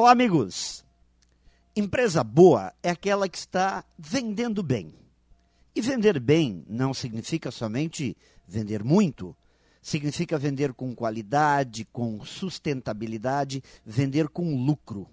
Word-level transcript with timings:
Olá, 0.00 0.12
amigos! 0.12 0.82
Empresa 1.76 2.24
boa 2.24 2.72
é 2.82 2.88
aquela 2.88 3.28
que 3.28 3.36
está 3.36 3.84
vendendo 3.98 4.62
bem. 4.62 4.94
E 5.74 5.82
vender 5.82 6.18
bem 6.18 6.64
não 6.66 6.94
significa 6.94 7.50
somente 7.50 8.16
vender 8.48 8.82
muito, 8.82 9.36
significa 9.82 10.38
vender 10.38 10.72
com 10.72 10.94
qualidade, 10.94 11.86
com 11.92 12.24
sustentabilidade, 12.24 13.62
vender 13.84 14.30
com 14.30 14.64
lucro. 14.64 15.06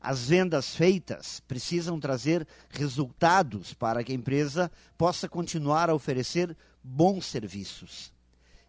As 0.00 0.26
vendas 0.26 0.74
feitas 0.74 1.40
precisam 1.40 2.00
trazer 2.00 2.48
resultados 2.70 3.74
para 3.74 4.02
que 4.02 4.12
a 4.12 4.14
empresa 4.14 4.72
possa 4.96 5.28
continuar 5.28 5.90
a 5.90 5.94
oferecer 5.94 6.56
bons 6.82 7.26
serviços. 7.26 8.10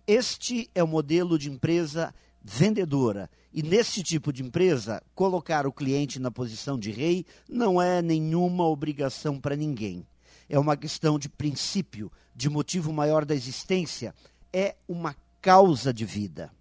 Este 0.05 0.69
é 0.75 0.83
o 0.83 0.87
modelo 0.87 1.39
de 1.39 1.49
empresa 1.49 2.13
vendedora. 2.43 3.29
E 3.53 3.63
nesse 3.63 4.03
tipo 4.03 4.31
de 4.31 4.43
empresa, 4.43 5.01
colocar 5.15 5.65
o 5.65 5.71
cliente 5.71 6.19
na 6.19 6.31
posição 6.31 6.77
de 6.77 6.91
rei 6.91 7.25
não 7.47 7.81
é 7.81 8.01
nenhuma 8.01 8.67
obrigação 8.67 9.39
para 9.39 9.55
ninguém. 9.55 10.05
É 10.47 10.57
uma 10.57 10.77
questão 10.77 11.19
de 11.19 11.29
princípio, 11.29 12.11
de 12.35 12.49
motivo 12.49 12.91
maior 12.91 13.25
da 13.25 13.35
existência, 13.35 14.13
é 14.51 14.75
uma 14.87 15.15
causa 15.41 15.93
de 15.93 16.05
vida. 16.05 16.51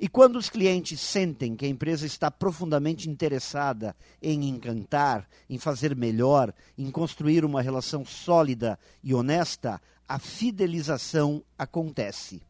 E 0.00 0.08
quando 0.08 0.36
os 0.36 0.48
clientes 0.48 1.00
sentem 1.00 1.56
que 1.56 1.66
a 1.66 1.68
empresa 1.68 2.06
está 2.06 2.30
profundamente 2.30 3.10
interessada 3.10 3.96
em 4.22 4.48
encantar, 4.48 5.28
em 5.50 5.58
fazer 5.58 5.96
melhor, 5.96 6.54
em 6.76 6.88
construir 6.88 7.44
uma 7.44 7.60
relação 7.60 8.04
sólida 8.04 8.78
e 9.02 9.12
honesta, 9.12 9.80
a 10.06 10.18
fidelização 10.20 11.42
acontece. 11.58 12.40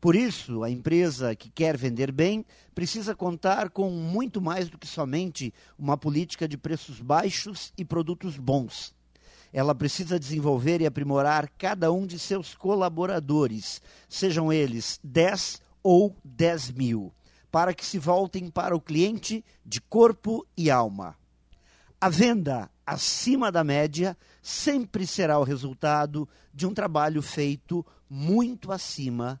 Por 0.00 0.14
isso, 0.14 0.62
a 0.62 0.70
empresa 0.70 1.34
que 1.34 1.48
quer 1.48 1.76
vender 1.76 2.12
bem 2.12 2.44
precisa 2.74 3.14
contar 3.14 3.70
com 3.70 3.90
muito 3.90 4.40
mais 4.40 4.68
do 4.68 4.78
que 4.78 4.86
somente 4.86 5.52
uma 5.78 5.96
política 5.96 6.46
de 6.46 6.56
preços 6.56 7.00
baixos 7.00 7.72
e 7.76 7.84
produtos 7.84 8.36
bons. 8.36 8.94
Ela 9.52 9.74
precisa 9.74 10.18
desenvolver 10.18 10.80
e 10.80 10.86
aprimorar 10.86 11.50
cada 11.56 11.90
um 11.90 12.06
de 12.06 12.18
seus 12.18 12.54
colaboradores, 12.54 13.80
sejam 14.08 14.52
eles 14.52 15.00
10 15.02 15.62
ou 15.82 16.14
10 16.22 16.72
mil, 16.72 17.12
para 17.50 17.72
que 17.72 17.84
se 17.84 17.98
voltem 17.98 18.50
para 18.50 18.76
o 18.76 18.80
cliente 18.80 19.42
de 19.64 19.80
corpo 19.80 20.46
e 20.56 20.70
alma. 20.70 21.16
A 21.98 22.10
venda 22.10 22.70
acima 22.84 23.50
da 23.50 23.64
média 23.64 24.16
sempre 24.42 25.06
será 25.06 25.38
o 25.38 25.44
resultado 25.44 26.28
de 26.52 26.66
um 26.66 26.74
trabalho 26.74 27.22
feito 27.22 27.84
muito 28.10 28.70
acima 28.70 29.40